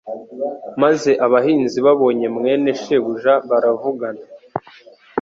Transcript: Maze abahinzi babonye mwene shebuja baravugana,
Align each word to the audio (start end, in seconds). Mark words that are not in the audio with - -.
Maze 0.81 1.11
abahinzi 1.25 1.77
babonye 1.87 2.27
mwene 2.37 2.69
shebuja 2.81 3.33
baravugana, 3.49 4.23